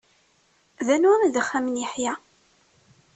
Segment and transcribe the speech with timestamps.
[0.85, 2.13] D anwa i d axxam n Yeḥya?